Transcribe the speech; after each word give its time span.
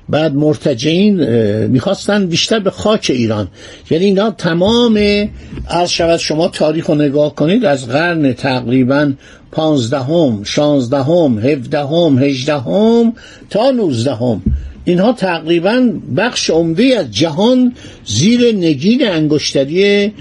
بعد 0.09 0.35
مرتجعین 0.35 1.25
می‌خواستن 1.65 2.27
بیشتر 2.27 2.59
به 2.59 2.71
خاک 2.71 3.07
ایران. 3.09 3.47
یعنی 3.89 4.05
اینا 4.05 4.31
تمام 4.31 4.99
از 5.67 5.91
شود 5.91 6.19
شما 6.19 6.47
تاریخ 6.47 6.89
رو 6.89 6.95
نگاه 6.95 7.35
کنید 7.35 7.65
از 7.65 7.87
قرن 7.87 8.33
تقریبا 8.33 9.13
پانزدهم 9.51 10.43
شانزدهم 10.43 11.39
هفدهم 11.39 12.23
هجدهم 12.23 13.13
تا 13.49 13.71
نوزدهم. 13.71 14.41
اینها 14.85 15.13
تقریبا 15.13 15.89
بخش 16.17 16.49
عمده 16.49 16.83
از 16.83 17.11
جهان 17.11 17.73
زیر 18.05 18.55
نگین 18.55 19.07
انگشتری 19.07 20.11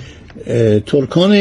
ترکان 0.86 1.32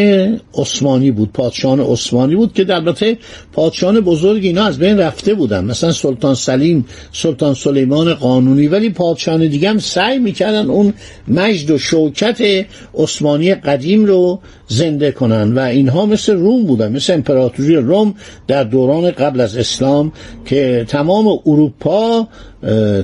عثمانی 0.53 1.11
بود 1.11 1.31
پادشاهان 1.33 1.79
عثمانی 1.79 2.35
بود 2.35 2.53
که 2.53 2.73
البته 2.75 3.17
پادشاهان 3.53 3.99
بزرگ 3.99 4.45
اینا 4.45 4.65
از 4.65 4.79
بین 4.79 4.97
رفته 4.97 5.33
بودن. 5.33 5.65
مثلا 5.65 5.91
سلطان 5.91 6.35
سلیم 6.35 6.85
سلطان 7.13 7.53
سلیمان 7.53 8.13
قانونی 8.13 8.67
ولی 8.67 8.89
پادشاهان 8.89 9.47
دیگه 9.47 9.69
هم 9.69 9.79
سعی 9.79 10.19
می‌کردن 10.19 10.69
اون 10.69 10.93
مجد 11.27 11.71
و 11.71 11.77
شوکت 11.77 12.65
عثمانی 12.95 13.55
قدیم 13.55 14.05
رو 14.05 14.39
زنده 14.67 15.11
کنن 15.11 15.53
و 15.53 15.59
اینها 15.59 16.05
مثل 16.05 16.33
روم 16.33 16.63
بودن 16.63 16.91
مثل 16.91 17.13
امپراتوری 17.13 17.75
روم 17.75 18.15
در 18.47 18.63
دوران 18.63 19.11
قبل 19.11 19.39
از 19.39 19.57
اسلام 19.57 20.11
که 20.45 20.85
تمام 20.87 21.39
اروپا 21.45 22.27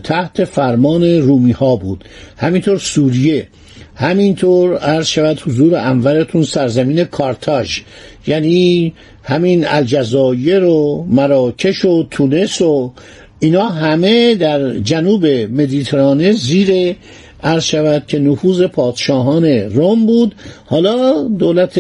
تحت 0.04 0.44
فرمان 0.44 1.04
رومی 1.04 1.52
ها 1.52 1.76
بود. 1.76 2.04
همینطور 2.38 2.78
سوریه. 2.78 3.48
همینطور 3.96 4.78
عرض 4.78 5.06
شود 5.06 5.40
حضور 5.40 5.76
انورتون 5.76 6.44
سرزمین 6.44 7.04
کارتاژ. 7.04 7.80
یعنی 8.28 8.94
همین 9.24 9.68
الجزایر 9.68 10.64
و 10.64 11.06
مراکش 11.10 11.86
و 11.86 12.04
تونس 12.12 12.62
و 12.62 12.94
اینا 13.40 13.70
همه 13.70 14.36
در 14.36 14.80
جنوب 14.80 15.26
مدیترانه 15.26 16.32
زیر 16.32 16.96
عرض 17.44 17.64
شود 17.64 18.04
که 18.08 18.20
نفوذ 18.20 18.62
پادشاهان 18.64 19.46
روم 19.46 20.06
بود. 20.06 20.36
حالا 20.66 21.24
دولت 21.24 21.80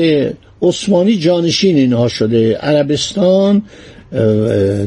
عثمانی 0.61 1.15
جانشین 1.17 1.77
اینها 1.77 2.07
شده. 2.07 2.57
عربستان 2.57 3.61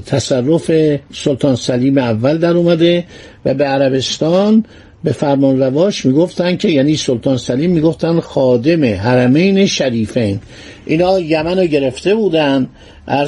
تصرف 0.06 0.70
سلطان 1.12 1.56
سلیم 1.56 1.98
اول 1.98 2.38
در 2.38 2.56
اومده 2.56 3.04
و 3.44 3.54
به 3.54 3.64
عربستان 3.64 4.64
به 5.04 5.12
فرمان 5.12 5.58
رواش 5.58 6.06
می‌گفتن 6.06 6.56
که 6.56 6.68
یعنی 6.68 6.96
سلطان 6.96 7.36
سلیم 7.36 7.70
می‌گفتن 7.70 8.20
خادم 8.20 8.84
حرمین 8.84 9.66
شریفین. 9.66 10.40
اینا 10.86 11.20
یمن 11.20 11.58
رو 11.58 11.66
گرفته 11.66 12.14
بودن 12.14 12.68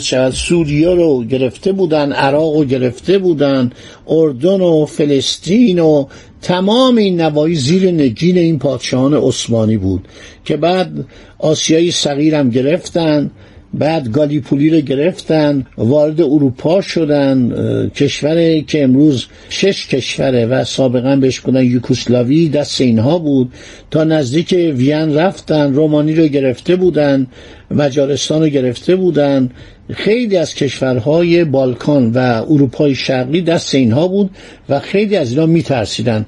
شود 0.00 0.32
سوریا 0.32 0.94
رو 0.94 1.24
گرفته 1.24 1.72
بودن 1.72 2.12
عراق 2.12 2.56
رو 2.56 2.64
گرفته 2.64 3.18
بودن 3.18 3.70
اردن 4.08 4.60
و 4.60 4.86
فلسطین 4.86 5.78
و 5.78 6.06
تمام 6.42 6.96
این 6.96 7.20
نوایی 7.20 7.54
زیر 7.54 7.90
نگین 7.90 8.38
این 8.38 8.58
پادشاهان 8.58 9.14
عثمانی 9.14 9.76
بود 9.76 10.08
که 10.44 10.56
بعد 10.56 10.92
آسیای 11.38 11.90
صغیر 11.90 12.34
هم 12.34 12.50
گرفتن 12.50 13.30
بعد 13.74 14.12
گالیپولی 14.12 14.70
رو 14.70 14.80
گرفتن 14.80 15.66
وارد 15.76 16.20
اروپا 16.20 16.80
شدن 16.80 17.52
کشوری 17.94 18.62
که 18.62 18.82
امروز 18.82 19.26
شش 19.48 19.86
کشوره 19.86 20.46
و 20.46 20.64
سابقا 20.64 21.16
بهش 21.16 21.40
بودن 21.40 21.64
یوکوسلاوی 21.64 22.48
دست 22.48 22.80
اینها 22.80 23.18
بود. 23.18 23.52
تا 23.90 24.04
نزدیک 24.04 24.52
وین 24.52 25.14
رفتن 25.14 25.74
رومانی 25.74 26.14
رو 26.14 26.26
گرفته 26.26 26.76
بودن. 26.76 27.26
مجارستان 27.74 28.42
رو 28.42 28.48
گرفته 28.48 28.96
بودن. 28.96 29.50
خیلی 29.92 30.36
از 30.36 30.54
کشورهای 30.54 31.44
بالکان 31.44 32.10
و 32.10 32.44
اروپای 32.48 32.94
شرقی 32.94 33.40
دست 33.40 33.74
اینها 33.74 34.08
بود 34.08 34.30
و 34.68 34.80
خیلی 34.80 35.16
از 35.16 35.30
اینا 35.30 35.46
میترسیدن. 35.46 36.26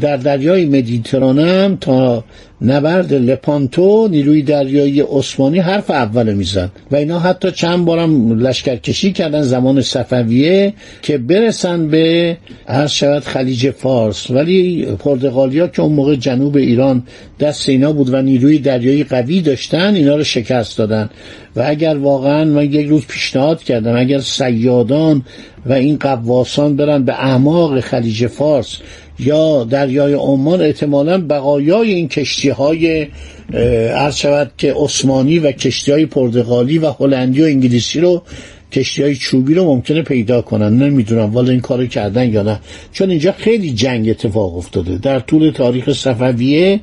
در 0.00 0.16
دریای 0.16 0.64
مدیترانه 0.64 1.44
هم 1.44 1.76
تا 1.80 2.24
نبرد 2.62 3.14
لپانتو 3.14 4.08
نیروی 4.08 4.42
دریایی 4.42 5.00
عثمانی 5.00 5.58
حرف 5.58 5.90
اول 5.90 6.34
می‌زد. 6.34 6.70
و 6.90 6.96
اینا 6.96 7.18
حتی 7.18 7.50
چند 7.50 7.84
بارم 7.84 8.40
لشکرکشی 8.40 9.12
کردن 9.12 9.42
زمان 9.42 9.82
صفویه 9.82 10.72
که 11.02 11.18
برسن 11.18 11.88
به 11.88 12.36
هر 12.68 12.86
شود 12.86 13.22
خلیج 13.22 13.70
فارس. 13.70 14.30
ولی 14.30 14.86
پرتغالیا 14.98 15.66
که 15.66 15.82
اون 15.82 15.92
موقع 15.92 16.16
جنوب 16.16 16.56
ایران 16.56 17.02
دست 17.40 17.68
اینا 17.68 17.92
بود 17.92 18.14
و 18.14 18.22
نیروی 18.22 18.58
دریایی 18.58 19.04
قوی 19.04 19.40
داشتن 19.40 19.94
اینا 19.94 20.16
رو 20.16 20.24
شکست. 20.24 20.77
دادن. 20.78 21.10
و 21.56 21.64
اگر 21.66 21.96
واقعا 21.96 22.44
من 22.44 22.64
یک 22.64 22.86
روز 22.86 23.06
پیشنهاد 23.06 23.62
کردم 23.62 23.96
اگر 23.96 24.20
سیادان 24.20 25.24
و 25.66 25.72
این 25.72 25.96
قواسان 25.96 26.76
برن 26.76 27.04
به 27.04 27.12
اعماق 27.12 27.80
خلیج 27.80 28.26
فارس 28.26 28.76
یا 29.18 29.64
دریای 29.64 30.12
عمان 30.12 30.62
احتمالا 30.62 31.26
بقایای 31.28 31.92
این 31.92 32.08
کشتی 32.08 32.48
های 32.48 33.06
عرض 33.94 34.16
شود 34.16 34.50
که 34.58 34.74
عثمانی 34.76 35.38
و 35.38 35.52
کشتی 35.52 35.92
های 35.92 36.06
پرتغالی 36.06 36.78
و 36.78 36.90
هلندی 36.90 37.42
و 37.42 37.44
انگلیسی 37.44 38.00
رو 38.00 38.22
کشتی 38.72 39.02
های 39.02 39.16
چوبی 39.16 39.54
رو 39.54 39.64
ممکنه 39.64 40.02
پیدا 40.02 40.42
کنن 40.42 40.78
نمی‌دونم 40.82 41.34
والا 41.34 41.50
این 41.50 41.60
کارو 41.60 41.86
کردن 41.86 42.32
یا 42.32 42.42
نه. 42.42 42.60
چون 42.92 43.10
اینجا 43.10 43.32
خیلی 43.32 43.72
جنگ 43.72 44.08
اتفاق 44.08 44.56
افتاده. 44.56 44.98
در 44.98 45.20
طول 45.20 45.50
تاریخ 45.50 45.92
صفویه 45.92 46.80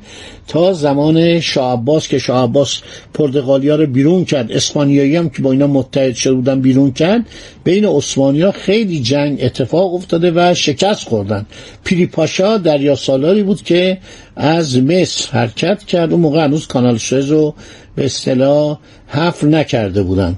تا 0.48 0.72
زمان 0.72 1.40
شاه 1.40 1.72
عباس 1.72 2.08
که 2.08 2.18
شاه 2.18 2.44
عباس 2.44 2.80
پرتغالیا 3.14 3.76
رو 3.76 3.86
بیرون 3.86 4.24
کرد. 4.24 4.52
اسپانیایی 4.52 5.16
هم 5.16 5.28
که 5.28 5.42
با 5.42 5.52
اینا 5.52 5.66
متحد 5.66 6.14
شده 6.14 6.34
بودن 6.34 6.60
بیرون 6.60 6.92
کرد. 6.92 7.26
بین 7.64 7.84
عثمانیا 7.84 8.52
خیلی 8.52 9.00
جنگ 9.00 9.38
اتفاق 9.42 9.94
افتاده 9.94 10.32
و 10.34 10.54
شکست 10.54 11.08
خوردن. 11.08 11.46
پیری 11.84 12.06
پاشا 12.06 12.56
دریا 12.56 12.94
سالاری 12.94 13.42
بود 13.42 13.62
که 13.62 13.98
از 14.36 14.82
مصر 14.82 15.32
حرکت 15.32 15.84
کرد. 15.84 16.12
اون 16.12 16.20
موقع 16.20 16.44
هنوز 16.44 16.66
کانال 16.66 16.98
سوئز 16.98 17.30
رو 17.30 17.54
به 17.96 18.04
اصطلاح 18.04 18.78
حفر 19.08 19.46
نکرده 19.46 20.02
بودن. 20.02 20.36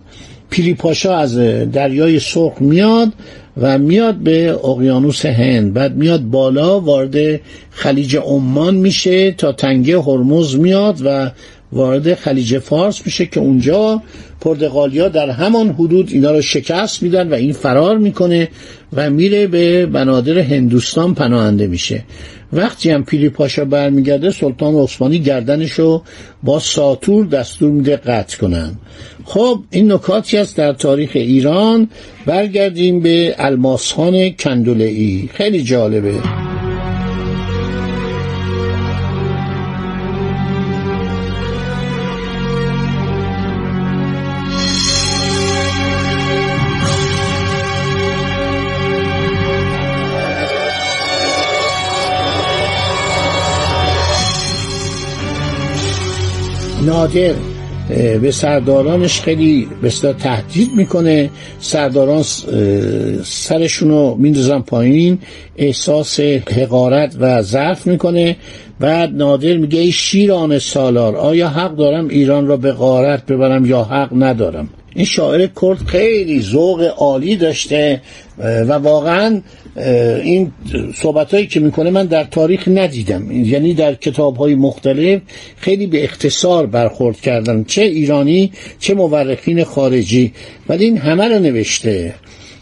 پیری 0.50 0.74
پاشا 0.74 1.16
از 1.16 1.38
دریای 1.72 2.20
سرخ 2.20 2.52
میاد 2.60 3.12
و 3.56 3.78
میاد 3.78 4.14
به 4.14 4.50
اقیانوس 4.64 5.26
هند. 5.26 5.72
بعد 5.72 5.96
میاد 5.96 6.22
بالا 6.22 6.80
وارد 6.80 7.40
خلیج 7.70 8.16
عمان 8.16 8.74
میشه 8.74 9.32
تا 9.32 9.52
تنگه 9.52 10.00
هرمز 10.00 10.56
میاد 10.56 11.00
و 11.04 11.30
وارد 11.72 12.14
خلیج 12.14 12.58
فارس 12.58 13.02
میشه 13.06 13.26
که 13.26 13.40
اونجا 13.40 14.02
پرتغالیا 14.40 15.08
در 15.08 15.30
همان 15.30 15.68
حدود 15.68 16.10
اینا 16.12 16.30
رو 16.30 16.42
شکست 16.42 17.02
میدن 17.02 17.28
و 17.28 17.34
این 17.34 17.52
فرار 17.52 17.98
می‌کنه 17.98 18.48
و 18.92 19.10
میره 19.10 19.46
به 19.46 19.86
بنادر 19.86 20.38
هندوستان 20.38 21.14
پناهنده 21.14 21.66
میشه. 21.66 22.04
وقتی 22.52 22.90
هم 22.90 23.04
پیری 23.04 23.28
پاشا 23.28 23.64
برمیگرده 23.64 24.30
سلطان 24.30 24.74
عثمانی 24.74 25.18
گردنشو 25.18 26.02
با 26.42 26.58
ساتور 26.58 27.26
دستور 27.26 27.70
میده 27.70 27.96
قطع 27.96 28.38
کنن. 28.38 28.76
خب 29.24 29.60
این 29.70 29.92
نکاتی 29.92 30.38
است 30.38 30.56
در 30.56 30.72
تاریخ 30.72 31.10
ایران. 31.14 31.88
برگردیم 32.26 33.00
به 33.00 33.34
الماسخان 33.38 34.30
کندولئی 34.30 35.30
خیلی 35.34 35.62
جالبه. 35.62 36.47
نادر 56.88 57.34
به 58.22 58.30
سردارانش 58.30 59.20
خیلی 59.20 59.68
بسیار 59.82 60.12
تهدید 60.12 60.70
می‌کنه. 60.76 61.30
سرداران 61.60 62.22
سرشون 63.24 63.88
رو 63.88 64.16
میندازن 64.18 64.60
پایین 64.60 65.18
احساس 65.56 66.20
حقارت 66.20 67.16
و 67.20 67.42
ضعف 67.42 67.86
می‌کنه. 67.86 68.36
بعد 68.80 69.14
نادر 69.14 69.56
میگه 69.56 69.80
ای 69.80 69.92
شیران 69.92 70.58
سالار 70.58 71.16
آیا 71.16 71.48
حق 71.48 71.76
دارم 71.76 72.08
ایران 72.08 72.46
را 72.46 72.56
به 72.56 72.72
غارت 72.72 73.26
ببرم 73.26 73.66
یا 73.66 73.82
حق 73.82 74.08
ندارم؟ 74.12 74.68
این 74.98 75.06
شاعر 75.06 75.48
کرد 75.62 75.78
خیلی 75.86 76.40
ذوق 76.42 76.94
عالی 76.96 77.36
داشته 77.36 78.00
و 78.38 78.72
واقعا 78.72 79.40
این 80.22 80.52
صحبت 80.94 81.34
هایی 81.34 81.46
که 81.46 81.60
می‌کنه 81.60 81.90
من 81.90 82.06
در 82.06 82.24
تاریخ 82.24 82.68
ندیدم. 82.68 83.32
یعنی 83.32 83.74
در 83.74 83.94
کتاب 83.94 84.36
های 84.36 84.54
مختلف 84.54 85.20
خیلی 85.56 85.86
به 85.86 86.04
اختصار 86.04 86.66
برخورد 86.66 87.20
کردن 87.20 87.64
چه 87.64 87.82
ایرانی 87.82 88.52
چه 88.78 88.94
مورخین 88.94 89.64
خارجی. 89.64 90.32
ولی 90.68 90.84
این 90.84 90.98
همه 90.98 91.28
رو 91.28 91.38
نوشته. 91.38 92.14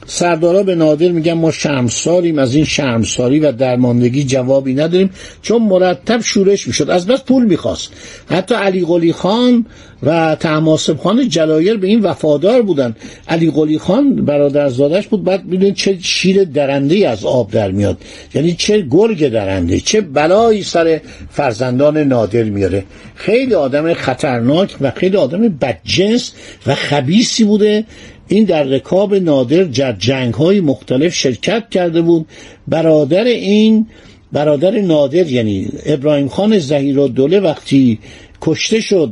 سردارا 0.06 0.62
به 0.62 0.74
نادر 0.74 1.08
میگن 1.08 1.32
ما 1.32 1.50
شرمساریم 1.50 2.38
از 2.38 2.54
این 2.54 2.64
شرمساری 2.64 3.40
و 3.40 3.52
درماندگی 3.52 4.24
جوابی 4.24 4.74
نداریم 4.74 5.10
چون 5.42 5.62
مرتب 5.62 6.20
شورش 6.20 6.66
می‌شد 6.66 6.90
از 6.90 7.06
بس 7.06 7.22
پول 7.22 7.44
می‌خواست. 7.44 7.90
حتی 8.30 8.54
علی 8.54 8.84
قلی 8.84 9.12
خان 9.12 9.66
و 10.02 10.36
تماسب 10.40 10.96
خان 10.96 11.28
جلایر 11.28 11.76
به 11.76 11.86
این 11.86 12.00
وفادار 12.00 12.62
بودن. 12.62 12.96
علی 13.28 13.50
قلی 13.50 13.78
خان 13.78 14.24
برادرزادش 14.24 15.06
بود 15.06 15.24
بعد 15.24 15.46
ببینید 15.46 15.74
چه 15.74 15.98
شیر 16.00 16.44
درنده 16.44 17.08
از 17.08 17.24
آب 17.24 17.50
در 17.50 17.70
میاد. 17.70 17.96
یعنی 18.34 18.52
چه 18.52 18.86
گرگ 18.90 19.28
درنده 19.28 19.80
چه 19.80 20.00
بلایی 20.00 20.62
سر 20.62 21.00
فرزندان 21.30 21.98
نادر 21.98 22.42
میاره. 22.42 22.84
خیلی 23.14 23.54
آدم 23.54 23.94
خطرناک 23.94 24.76
و 24.80 24.90
خیلی 24.90 25.16
آدم 25.16 25.48
بدجنس 25.48 26.32
و 26.66 26.74
خبیسی 26.74 27.44
بوده. 27.44 27.84
این 28.28 28.44
در 28.44 28.62
رکاب 28.62 29.14
نادر 29.14 29.62
در 29.62 29.92
جنگ 29.92 30.34
های 30.34 30.60
مختلف 30.60 31.14
شرکت 31.14 31.70
کرده 31.70 32.02
بود. 32.02 32.26
برادر 32.68 33.24
این 33.24 33.86
برادر 34.32 34.80
نادر 34.80 35.26
یعنی 35.26 35.68
ابراهیم 35.86 36.28
خان 36.28 36.58
زهیر 36.58 37.06
دوله 37.06 37.40
وقتی 37.40 37.98
کشته 38.40 38.80
شد 38.80 39.10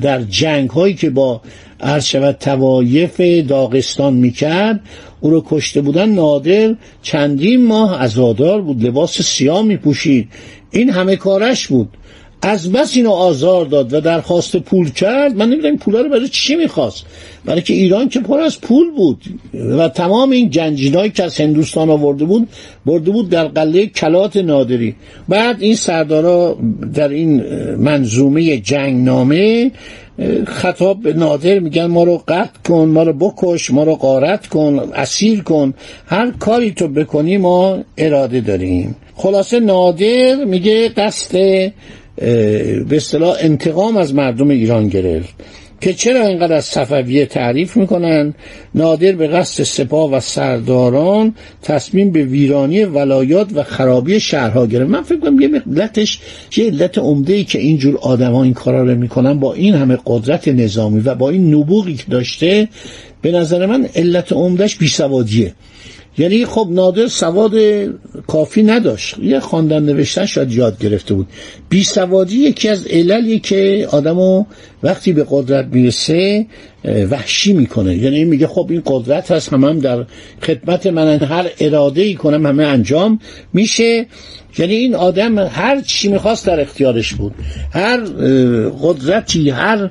در 0.00 0.22
جنگ 0.22 0.70
هایی 0.70 0.94
که 0.94 1.10
با 1.10 1.40
شود 2.02 2.36
توایف 2.40 3.20
داغستان 3.48 4.14
می‌کرد 4.14 4.80
او 5.20 5.30
رو 5.30 5.44
کشته 5.50 5.80
بودن 5.80 6.08
نادر 6.08 6.74
چندین 7.02 7.66
ماه 7.66 8.02
ازادار 8.02 8.62
بود 8.62 8.84
لباس 8.84 9.22
سیاه 9.22 9.62
میپوشید. 9.62 10.28
این 10.70 10.90
همه 10.90 11.16
کارش 11.16 11.66
بود. 11.66 11.88
از 12.46 12.72
بس 12.72 12.96
اینو 12.96 13.10
آزار 13.10 13.64
داد 13.64 13.92
و 13.92 14.00
درخواست 14.00 14.56
پول 14.56 14.90
کرد 14.90 15.36
من 15.36 15.48
نمی‌دونم 15.48 15.76
پولا 15.76 16.00
رو 16.00 16.08
برای 16.08 16.28
چی 16.28 16.56
می‌خواست. 16.56 17.04
برای 17.44 17.62
که 17.62 17.74
ایران 17.74 18.08
که 18.08 18.20
پر 18.20 18.40
از 18.40 18.60
پول 18.60 18.90
بود 18.96 19.22
و 19.54 19.88
تمام 19.88 20.30
این 20.30 20.50
جنجینایی 20.50 21.10
که 21.10 21.24
از 21.24 21.40
هندوستان 21.40 21.90
آورده 21.90 22.24
بود 22.24 22.48
برده 22.86 23.10
بود 23.10 23.30
در 23.30 23.44
قله 23.44 23.86
کلات 23.86 24.36
نادری. 24.36 24.94
بعد 25.28 25.62
این 25.62 25.74
سردارا 25.74 26.58
در 26.94 27.08
این 27.08 27.42
منظومه 27.76 28.56
جنگ 28.56 29.04
نامه 29.04 29.70
خطاب 30.46 31.02
به 31.02 31.12
نادر 31.12 31.58
میگن 31.58 31.86
ما 31.86 32.04
رو 32.04 32.22
قطع 32.28 32.60
کن 32.68 32.84
ما 32.88 33.02
رو 33.02 33.12
بکش 33.12 33.70
ما 33.70 33.84
رو 33.84 33.94
قارت 33.94 34.46
کن 34.46 34.90
اسیر 34.94 35.42
کن 35.42 35.74
هر 36.06 36.30
کاری 36.30 36.70
تو 36.70 36.88
بکنی 36.88 37.36
ما 37.36 37.78
اراده 37.98 38.40
داریم. 38.40 38.96
خلاصه 39.14 39.60
نادر 39.60 40.44
میگه 40.44 40.88
قصد 40.88 41.72
به 42.16 42.86
اصطلاح 42.90 43.36
انتقام 43.40 43.96
از 43.96 44.14
مردم 44.14 44.50
ایران 44.50 44.88
گرفت 44.88 45.34
که 45.80 45.94
چرا 45.94 46.26
اینقدر 46.26 46.54
از 46.54 46.64
صفویه 46.64 47.26
تعریف 47.26 47.76
می‌کنن؟ 47.76 48.34
نادر 48.74 49.12
به 49.12 49.28
قصد 49.28 49.64
سپاه 49.64 50.12
و 50.12 50.20
سرداران 50.20 51.34
تصمیم 51.62 52.10
به 52.10 52.24
ویرانی 52.24 52.84
ولایات 52.84 53.48
و 53.54 53.62
خرابی 53.62 54.20
شهرها 54.20 54.66
گرفت. 54.66 54.90
من 54.90 55.02
فکر 55.02 55.18
کنم 55.18 55.40
یه 55.40 55.62
علتش 55.66 56.20
یه 56.56 56.66
علت 56.66 56.98
عمده 56.98 57.32
ای 57.32 57.44
که 57.44 57.58
اینجور 57.58 57.96
آدما 57.96 58.42
این 58.42 58.54
کارا 58.54 58.84
رو 58.84 58.94
می‌کنن 58.94 59.40
با 59.40 59.54
این 59.54 59.74
همه 59.74 59.98
قدرت 60.06 60.48
نظامی 60.48 61.00
و 61.00 61.14
با 61.14 61.30
این 61.30 61.54
نبوغی 61.54 61.94
که 61.94 62.04
داشته 62.10 62.68
به 63.22 63.32
نظر 63.32 63.66
من 63.66 63.88
علت 63.94 64.32
عمدهش 64.32 64.76
بیسوادیه. 64.76 65.54
یعنی 66.18 66.44
خب 66.44 66.68
نادر 66.70 67.06
سواد 67.06 67.52
کافی 68.26 68.62
نداشت. 68.62 69.18
یه 69.18 69.40
خواندن 69.40 69.82
نوشتن 69.82 70.26
شاید 70.26 70.52
یاد 70.52 70.78
گرفته 70.78 71.14
بود. 71.14 71.26
بی 71.68 71.84
سوادی 71.84 72.36
یکی 72.36 72.68
از 72.68 72.86
عللی 72.86 73.38
که 73.38 73.88
آدمو 73.90 74.44
وقتی 74.82 75.12
به 75.12 75.26
قدرت 75.30 75.66
می‌رسه 75.72 76.46
وحشی 77.10 77.52
می‌کنه. 77.52 77.96
یعنی 77.96 78.24
میگه 78.24 78.46
خب 78.46 78.66
این 78.70 78.82
قدرت 78.86 79.30
هست 79.30 79.52
هم, 79.52 79.64
هم 79.64 79.78
در 79.78 80.04
خدمت 80.42 80.86
من 80.86 81.18
هر 81.18 81.50
اراده 81.60 82.02
ای 82.02 82.14
کنم 82.14 82.46
همه 82.46 82.64
انجام 82.64 83.18
میشه. 83.52 84.06
یعنی 84.58 84.74
این 84.74 84.94
آدم 84.94 85.38
هر 85.38 85.80
چی 85.80 86.08
می‌خواست 86.08 86.46
در 86.46 86.60
اختیارش 86.60 87.14
بود. 87.14 87.34
هر 87.72 88.00
قدرتی 88.82 89.50
هر 89.50 89.90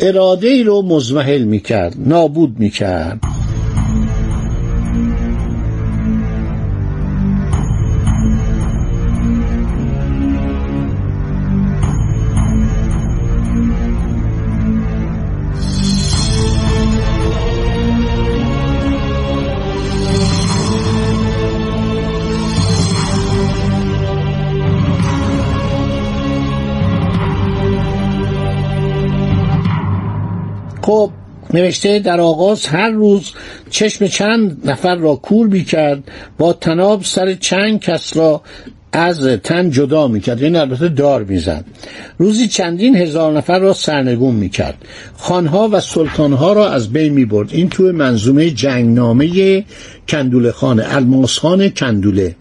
اراده 0.00 0.48
ای 0.48 0.62
رو 0.62 0.82
مزمحل 0.82 1.42
می‌کرد 1.42 1.94
نابود 1.98 2.58
می‌کرد. 2.58 3.20
نوشته 31.54 31.98
در 31.98 32.20
آغاز 32.20 32.66
هر 32.66 32.90
روز 32.90 33.30
چشم 33.70 34.06
چند 34.06 34.70
نفر 34.70 34.94
را 34.94 35.14
کور 35.14 35.48
بی 35.48 35.64
کرد 35.64 36.02
با 36.38 36.52
تناب 36.52 37.04
سر 37.04 37.34
چند 37.34 37.80
کس 37.80 38.16
را 38.16 38.42
از 38.92 39.26
تن 39.26 39.70
جدا 39.70 40.08
می‌کرد. 40.08 40.42
یعنی 40.42 40.58
البته 40.58 40.88
دار 40.88 41.24
می‌زد. 41.24 41.64
روزی 42.18 42.48
چندین 42.48 42.96
هزار 42.96 43.32
نفر 43.32 43.58
را 43.58 43.72
سرنگون 43.72 44.34
می‌کرد. 44.34 44.74
خانها 45.16 45.68
و 45.72 45.80
سلطانها 45.80 46.52
را 46.52 46.70
از 46.70 46.92
بین 46.92 47.12
می‌برد. 47.12 47.48
این 47.52 47.68
توی 47.68 47.90
منظومه 47.90 48.50
جنگنامه 48.50 49.64
کندوله 50.08 50.52
خانه 50.52 50.84
الماس 50.96 51.38
خان 51.38 51.68
کندوله. 51.68 52.36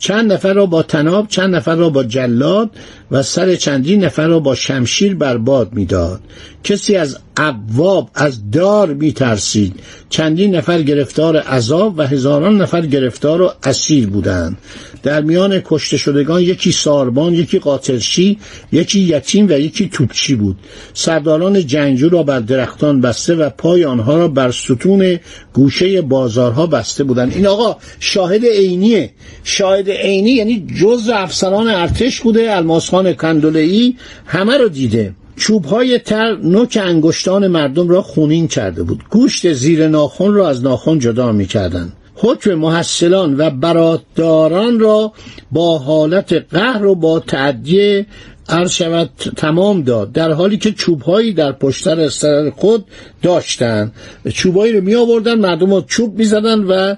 چند 0.00 0.32
نفر 0.32 0.52
را 0.52 0.66
با 0.66 0.82
تناب 0.82 1.28
چند 1.28 1.54
نفر 1.54 1.74
را 1.74 1.90
با 1.90 2.04
جلاد 2.04 2.70
و 3.10 3.22
سر 3.22 3.56
چندین 3.56 4.04
نفر 4.04 4.26
را 4.26 4.40
با 4.40 4.54
شمشیر 4.54 5.14
برباد 5.14 5.72
می‌داد. 5.72 6.20
کسی 6.64 6.96
از 6.96 7.18
ابواب 7.36 8.10
از 8.14 8.50
دار 8.50 8.94
میترسید. 8.94 9.74
چندین 10.10 10.56
نفر 10.56 10.82
گرفتار 10.82 11.36
عذاب 11.36 11.98
و 11.98 12.02
هزاران 12.02 12.60
نفر 12.60 12.86
گرفتار 12.86 13.42
و 13.42 13.52
اسیر 13.62 14.06
بودند. 14.06 14.58
در 15.02 15.20
میان 15.20 15.62
کشته 15.64 15.96
شدگان 15.96 16.42
یکی 16.42 16.72
ساربان 16.72 17.34
یکی 17.34 17.58
قاتلشی 17.58 18.38
یکی 18.72 19.00
یتیم 19.00 19.46
و 19.48 19.52
یکی 19.52 19.88
توپچی 19.88 20.34
بود. 20.34 20.56
سرداران 20.94 21.66
جنگجو 21.66 22.08
را 22.08 22.22
بر 22.22 22.40
درختان 22.40 23.00
بسته 23.00 23.34
و 23.34 23.50
پای 23.50 23.84
آنها 23.84 24.16
را 24.16 24.28
بر 24.28 24.50
ستون 24.50 25.18
گوشه 25.52 26.02
بازارها 26.02 26.66
بسته 26.66 27.04
بودند. 27.04 27.34
این 27.34 27.46
آقا 27.46 27.76
شاهد 28.00 28.44
عینیه. 28.44 29.10
شاهد 29.44 29.89
عینی 29.90 30.30
یعنی 30.30 30.66
جز 30.80 31.10
افسران 31.14 31.68
ارتش 31.68 32.20
بوده 32.20 32.56
الماسخان 32.56 33.12
کندولهی 33.12 33.96
همه 34.26 34.56
رو 34.56 34.68
دیده 34.68 35.14
چوب 35.36 35.64
های 35.64 35.98
تر 35.98 36.36
نوک 36.36 36.78
انگشتان 36.82 37.46
مردم 37.46 37.88
را 37.88 38.02
خونین 38.02 38.48
کرده 38.48 38.82
بود 38.82 39.04
گوشت 39.10 39.52
زیر 39.52 39.88
ناخن 39.88 40.32
را 40.32 40.48
از 40.48 40.62
ناخن 40.62 40.98
جدا 40.98 41.32
می 41.32 41.46
کردن. 41.46 41.92
حکم 42.14 42.54
محصلان 42.54 43.34
و 43.38 43.50
براداران 43.50 44.80
را 44.80 45.12
با 45.52 45.78
حالت 45.78 46.32
قهر 46.32 46.86
و 46.86 46.94
با 46.94 47.20
تعدیه 47.20 48.06
عرض 48.50 48.72
شود 48.72 49.10
تمام 49.36 49.82
داد. 49.82 50.12
در 50.12 50.32
حالی 50.32 50.56
که 50.58 50.72
چوبهایی 50.72 51.32
در 51.32 51.52
پشتر 51.52 52.08
سر 52.08 52.50
خود 52.50 52.84
داشتن. 53.22 53.92
چوبهایی 54.34 54.72
رو 54.72 54.80
می 54.80 54.94
آوردن 54.94 55.34
مردم 55.34 55.80
چوب 55.80 56.18
می 56.18 56.24
زدن 56.24 56.58
و 56.58 56.94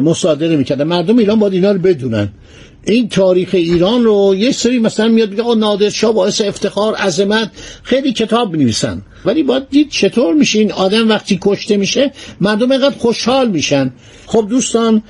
مصادره 0.00 0.56
می 0.56 0.64
کردن 0.64 0.84
مردم 0.84 1.18
ایران 1.18 1.38
باید 1.38 1.52
اینا 1.52 1.72
رو 1.72 1.78
بدونن. 1.78 2.28
این 2.86 3.08
تاریخ 3.08 3.48
ایران 3.52 4.04
رو 4.04 4.34
یه 4.38 4.52
سری 4.52 4.78
مثلا 4.78 5.08
میاد 5.08 5.30
میگه 5.30 5.42
آقا 5.42 5.54
نادر 5.54 5.88
شاه 5.88 6.12
باعث 6.12 6.40
افتخار 6.40 6.94
عظمت. 6.94 7.50
خیلی 7.82 8.12
کتاب 8.12 8.52
بنویسن 8.52 9.02
ولی 9.24 9.42
باید 9.42 9.68
دید 9.68 9.90
چطور 9.90 10.34
میشه 10.34 10.58
این 10.58 10.72
آدم 10.72 11.08
وقتی 11.08 11.38
کشته 11.42 11.76
میشه 11.76 12.12
مردم 12.40 12.70
اینقدر 12.70 12.96
خوشحال 12.98 13.50
میشن. 13.50 13.92
خب 14.26 14.46
دوستان 14.50 15.02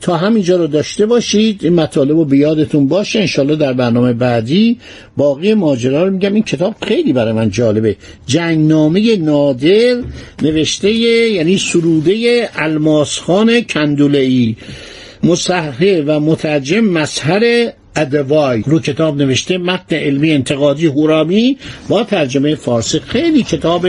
تا 0.00 0.16
همینجا 0.16 0.56
رو 0.56 0.66
داشته 0.66 1.06
باشید 1.06 1.64
این 1.64 1.74
مطالب 1.74 2.16
رو 2.16 2.24
به 2.24 2.36
یادتون 2.36 2.88
باشه. 2.88 3.18
انشالله 3.18 3.56
در 3.56 3.72
برنامه 3.72 4.12
بعدی 4.12 4.78
باقی 5.16 5.54
ماجرا 5.54 6.04
رو 6.04 6.10
میگم. 6.10 6.34
این 6.34 6.42
کتاب 6.42 6.74
خیلی 6.82 7.12
برای 7.12 7.32
من 7.32 7.50
جالبه. 7.50 7.96
جنگنامه 8.26 9.16
نادر 9.16 9.96
نوشته 10.42 10.92
یعنی 10.92 11.58
سروده 11.58 12.48
الماسخان 12.54 13.60
کندولهی 13.60 14.56
مصحح 15.22 16.02
و 16.06 16.20
مترجم 16.20 16.80
مسهر 16.80 17.72
ادوای 17.96 18.62
رو 18.66 18.80
کتاب 18.80 19.16
نوشته 19.16 19.58
متن 19.58 19.96
علمی 19.96 20.32
انتقادی 20.32 20.86
هورامی 20.86 21.58
با 21.88 22.04
ترجمه 22.04 22.54
فارسی. 22.54 23.00
خیلی 23.00 23.42
کتاب 23.42 23.86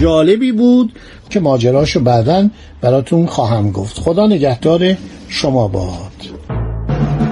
جالبی 0.00 0.52
بود 0.52 0.92
که 1.30 1.40
ماجراشو 1.40 2.00
بعدا 2.00 2.48
براتون 2.80 3.26
خواهم 3.26 3.70
گفت. 3.70 3.98
خدا 3.98 4.26
نگهدار 4.26 4.94
شما 5.28 5.68
باد. 5.68 6.12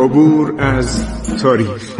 عبور 0.00 0.54
از 0.58 1.04
تاریخ. 1.42 1.99